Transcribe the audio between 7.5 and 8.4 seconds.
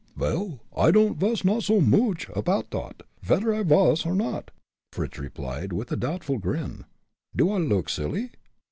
I look silly?"